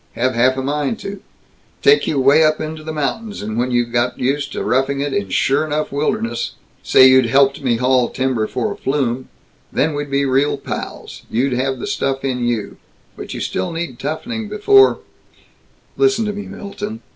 [0.13, 1.21] Have half a mind to.
[1.83, 5.13] Take you way up into the mountains, and when you got used to roughing it
[5.13, 9.29] in sure enough wilderness say you'd helped me haul timber for a flume
[9.71, 11.21] then we'd be real pals.
[11.29, 12.77] You have the stuff in you,
[13.15, 15.01] but you still need toughening before"
[15.97, 17.03] "Listen to me, Milton.